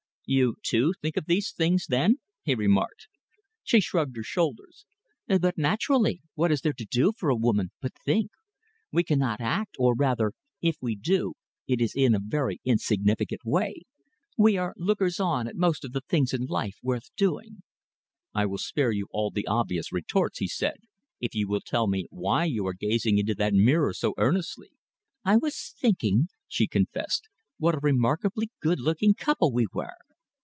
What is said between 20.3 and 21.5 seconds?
he said, "if you